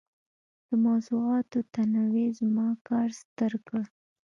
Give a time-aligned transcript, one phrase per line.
[0.67, 3.83] د موضوعاتو تنوع زما کار ستر کړ.